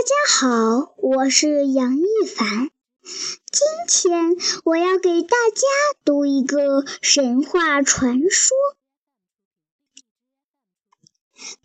[0.00, 0.14] 大家
[0.48, 2.70] 好，我是杨一凡。
[3.02, 4.34] 今天
[4.64, 5.66] 我要给大家
[6.06, 8.56] 读一个神话传说：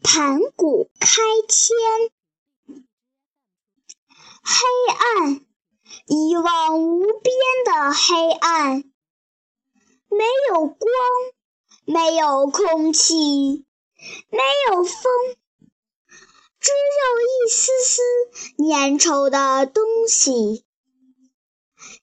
[0.03, 1.07] 盘古开
[1.47, 2.11] 天。
[4.43, 5.45] 黑暗，
[6.05, 7.33] 一望无边
[7.63, 8.83] 的黑暗，
[10.09, 10.91] 没有光，
[11.85, 13.65] 没有空气，
[14.29, 15.01] 没有风。
[16.65, 18.01] 只有一丝丝
[18.57, 20.65] 粘稠的东西，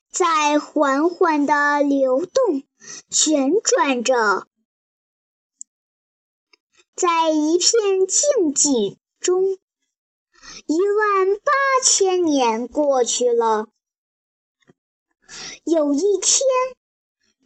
[0.09, 2.63] 在缓缓地流动、
[3.11, 4.47] 旋转着。
[6.95, 9.43] 在一片静寂中，
[10.67, 13.67] 一万八千年过去了。
[15.65, 16.47] 有一天，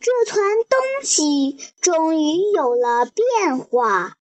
[0.01, 4.19] 这团东西终于有了变化。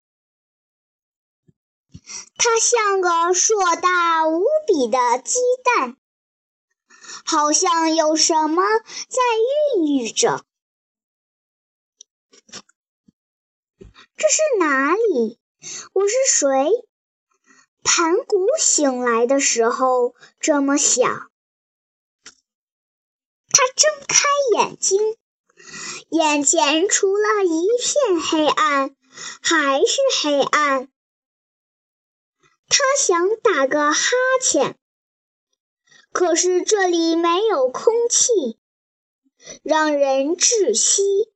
[2.37, 5.97] 它像个硕大无比的鸡蛋，
[7.25, 8.63] 好像有什么
[9.07, 9.21] 在
[9.75, 10.43] 孕育着。
[14.17, 15.39] 这是哪里？
[15.93, 16.69] 我是谁？
[17.83, 21.31] 盘古醒来的时候这么想。
[23.53, 24.99] 他睁开眼睛，
[26.09, 28.95] 眼前除了一片黑暗，
[29.41, 30.90] 还是黑暗。
[32.73, 34.09] 他想打个哈
[34.41, 34.77] 欠，
[36.13, 38.57] 可是这里没有空气，
[39.61, 41.33] 让人窒息。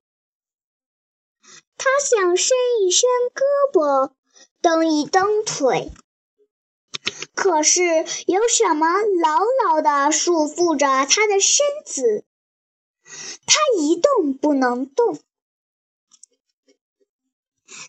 [1.76, 4.14] 他想伸一伸胳膊，
[4.62, 5.92] 蹬一蹬腿，
[7.36, 7.82] 可是
[8.28, 12.24] 有什么牢牢地束缚着他的身子，
[13.46, 15.20] 他一动不能动。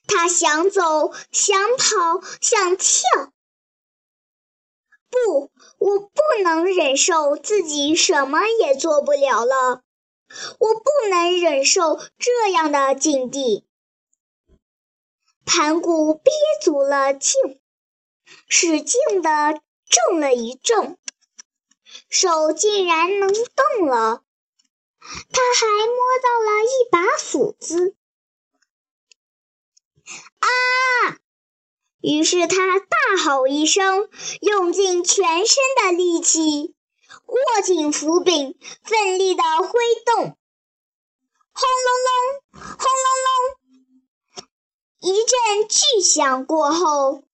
[0.09, 3.33] 他想走，想跑，想跳。
[5.25, 9.82] 不，我不能忍受自己什么也做不了了。
[10.59, 13.65] 我不能忍受这样的境地。
[15.44, 16.32] 盘古憋
[16.62, 17.60] 足了劲，
[18.49, 20.99] 使劲的挣了一挣，
[22.10, 24.22] 手竟然能动了。
[25.00, 27.94] 他还摸到了一把斧子。
[30.41, 31.19] 啊！
[32.06, 34.09] 于是他大吼一声，
[34.41, 36.72] 用尽全身的力气，
[37.27, 39.71] 握紧斧柄，奋力地挥
[40.05, 40.39] 动。
[41.53, 42.12] 轰隆隆，
[42.53, 44.47] 轰隆隆！
[45.00, 47.25] 一阵巨响过后，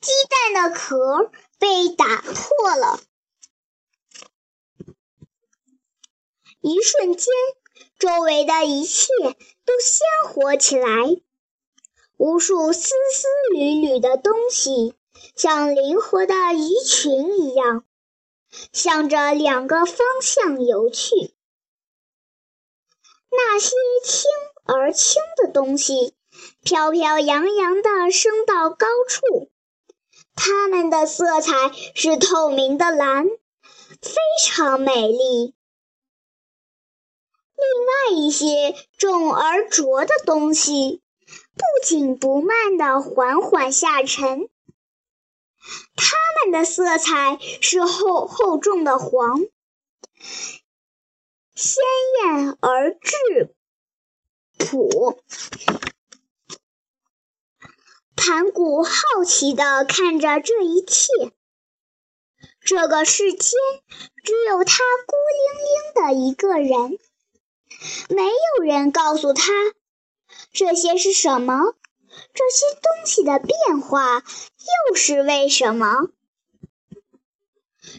[0.00, 0.10] 鸡
[0.54, 2.98] 蛋的壳被打破了。
[6.62, 7.26] 一瞬间，
[7.98, 9.08] 周围的一切
[9.66, 10.86] 都鲜活起来。
[12.18, 14.94] 无数丝丝缕缕的东西，
[15.34, 17.84] 像灵活的鱼群一样，
[18.72, 21.34] 向着两个方向游去。
[23.28, 23.70] 那些
[24.02, 24.30] 轻
[24.64, 26.14] 而轻的东西，
[26.62, 29.50] 飘飘扬扬地升到高处，
[30.34, 31.52] 它们的色彩
[31.94, 35.54] 是透明的蓝，非常美丽。
[37.56, 41.02] 另外一些重而浊的东西。
[41.56, 44.50] 不紧不慢地缓缓下沉，
[45.96, 49.40] 它们的色彩是厚厚重的黄，
[51.54, 51.82] 鲜
[52.22, 53.54] 艳而质
[54.58, 55.18] 朴。
[58.16, 61.08] 盘古好奇地看着这一切，
[62.60, 63.50] 这个世间
[64.22, 66.98] 只有他孤零零的一个人，
[68.10, 69.52] 没有人告诉他。
[70.56, 71.74] 这些是什么？
[72.32, 74.24] 这些东西的变化
[74.88, 76.08] 又是为什么？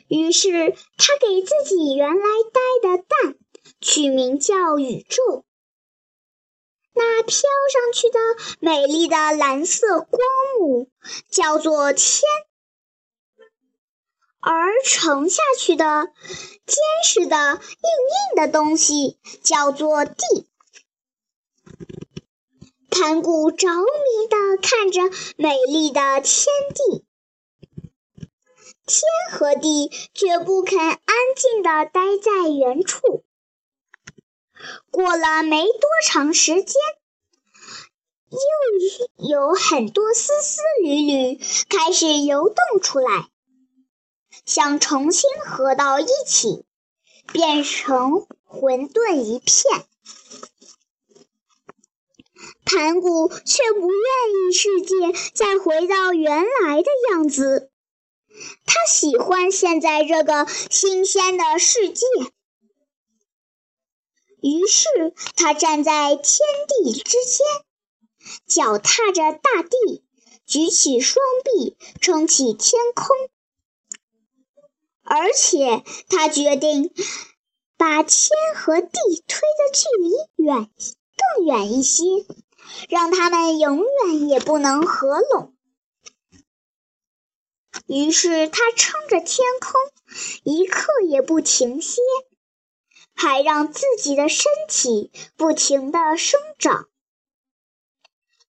[0.07, 3.35] 于是他给自己原来呆的蛋
[3.79, 5.45] 取名叫宇宙。
[6.93, 8.19] 那飘上去的
[8.59, 10.19] 美丽的蓝色光
[10.59, 10.89] 幕
[11.29, 12.23] 叫做天，
[14.39, 16.07] 而沉下去的
[16.65, 20.49] 坚实的硬硬的东西叫做地。
[22.99, 25.01] 盘古着迷地看着
[25.35, 27.05] 美丽的天地，
[28.87, 30.97] 天和地却不肯安
[31.35, 33.23] 静地待在原处。
[34.89, 36.73] 过了没多长时间，
[38.31, 41.39] 又有很多丝丝缕缕
[41.69, 43.29] 开始游动出来，
[44.43, 46.65] 想重新合到一起，
[47.31, 49.85] 变成混沌一片。
[52.67, 54.95] 盘古却不愿意世界
[55.33, 57.71] 再回到原来的样子，
[58.65, 62.05] 他喜欢现在这个新鲜的世界。
[64.41, 66.25] 于是，他站在天
[66.83, 67.45] 地之间，
[68.45, 70.03] 脚踏着大地，
[70.45, 73.15] 举起双臂撑起天空。
[75.03, 76.93] 而且，他决定
[77.77, 78.89] 把天和地
[79.25, 80.69] 推的距离远
[81.35, 82.03] 更远一些，
[82.89, 85.55] 让他们永远也不能合拢。
[87.87, 89.79] 于是，他撑着天空，
[90.43, 92.01] 一刻也不停歇。
[93.19, 96.87] 还让自己的身体不停地生长。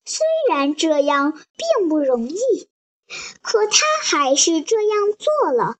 [0.04, 2.68] 虽然这样并不容易，
[3.40, 5.78] 可他还是这样做了。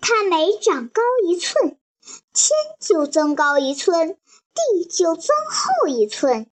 [0.00, 1.78] 他每长高一寸，
[2.32, 2.50] 天
[2.80, 4.18] 就增高一寸，
[4.54, 6.50] 地就增厚一寸。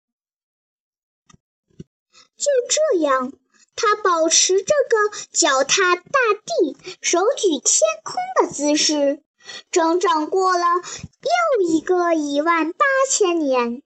[2.36, 3.32] 就这样，
[3.74, 6.02] 他保持这个脚踏大
[6.44, 9.22] 地、手举天空的姿势。
[9.70, 13.82] 整整过了又一个一万八千年，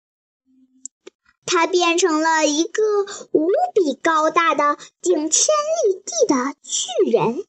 [1.48, 2.83] 他变成了一个
[3.31, 5.48] 无比高大的顶天
[5.83, 7.44] 立地的巨人。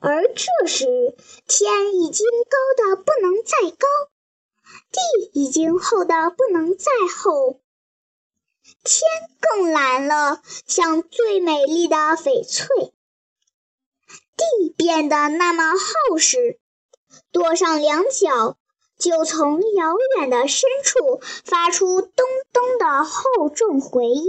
[0.00, 1.16] 而这时，
[1.46, 3.86] 天已经高的不能再高，
[4.96, 7.60] 地已经厚的不能再厚，
[8.82, 9.02] 天
[9.40, 12.94] 更蓝了，像最美丽的翡翠。
[14.36, 16.58] 地变得那么厚实，
[17.30, 18.56] 跺上两脚
[18.98, 24.24] 就从遥远的深处发出咚咚的厚重回音。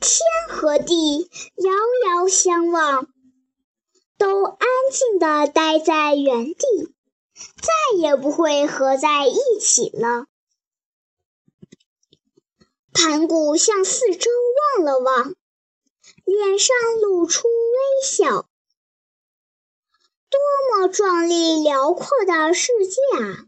[0.00, 1.72] 天和地遥
[2.06, 3.08] 遥相望，
[4.18, 4.58] 都安
[4.90, 6.94] 静地待在原地，
[7.60, 10.26] 再也不会合在一起了。
[12.92, 14.30] 盘古向四周
[14.76, 15.34] 望了望，
[16.24, 18.48] 脸上露出微笑。
[20.28, 20.40] 多
[20.70, 23.46] 么壮丽辽阔的世界啊！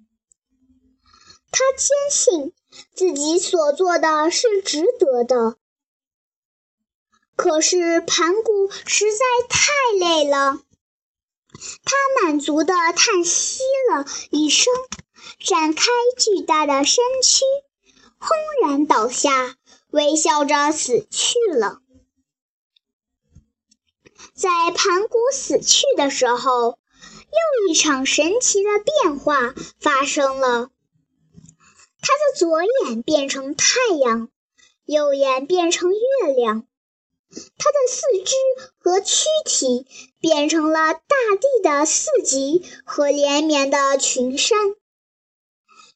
[1.51, 2.53] 他坚信
[2.95, 5.57] 自己所做的是值得的。
[7.37, 10.61] 可是盘古实在太累了，
[11.85, 13.61] 他满足地叹息
[13.91, 14.73] 了一声，
[15.39, 15.87] 展开
[16.19, 17.45] 巨大的身躯，
[18.19, 19.57] 轰然倒下，
[19.91, 21.81] 微笑着死去了。
[24.35, 30.71] 在盘古死去的时候，又一场神奇的变化发生了。
[32.01, 34.29] 他的左眼变成太阳，
[34.85, 36.67] 右眼变成月亮。
[37.59, 38.35] 他的四肢
[38.79, 39.87] 和躯体
[40.21, 41.01] 变成了大
[41.41, 44.59] 地的四极和连绵的群山，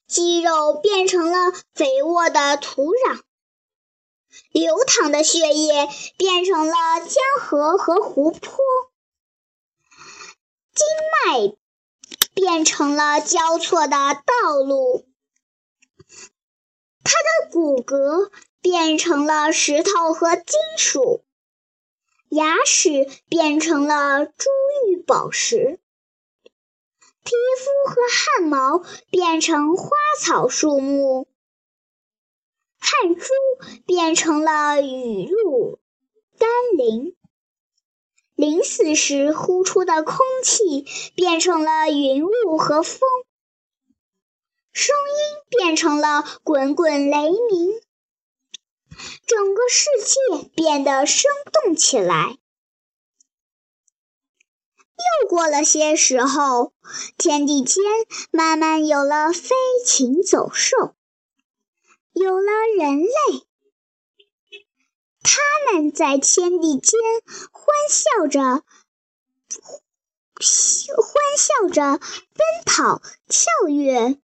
[0.06, 3.20] 肌肉变成了肥沃的土壤。
[4.52, 8.58] 流淌的血液变成了江河和湖泊，
[10.74, 10.86] 经
[11.24, 11.56] 脉
[12.34, 15.06] 变成了交错的道路，
[17.02, 18.30] 他的骨骼
[18.60, 21.24] 变成了石头和金属，
[22.30, 24.50] 牙齿变成了珠
[24.86, 25.80] 玉宝石，
[27.24, 29.90] 皮肤和汗毛变成花
[30.20, 31.26] 草树木。
[32.78, 33.24] 汗珠
[33.86, 35.80] 变成了雨露
[36.38, 37.16] 甘霖，
[38.34, 43.00] 临死时呼出的空气变成了云雾和风，
[44.72, 47.80] 声音变成了滚滚雷鸣，
[49.28, 52.38] 整个世界变得生动起来。
[54.96, 56.72] 又过了些时候，
[57.18, 57.84] 天地间
[58.30, 59.54] 慢慢有了飞
[59.84, 60.96] 禽走兽。
[62.12, 63.46] 有了人类，
[65.22, 66.98] 他们在天地间
[67.52, 68.40] 欢笑着，
[70.40, 74.18] 欢笑着奔跑跳跃，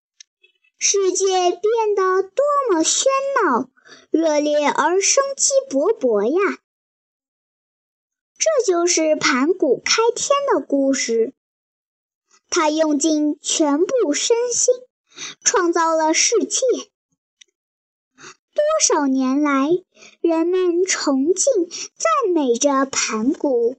[0.77, 3.07] 世界变得多么喧
[3.43, 3.69] 闹、
[4.11, 6.59] 热烈而生机勃勃呀！
[8.37, 11.33] 这就是盘古开天的故事。
[12.49, 14.75] 他用尽全部身心，
[15.45, 16.59] 创造了世界。
[18.53, 19.69] 多少年来，
[20.19, 23.77] 人们崇敬、赞美着盘古，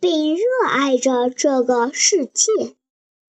[0.00, 2.74] 并热爱着这个世界。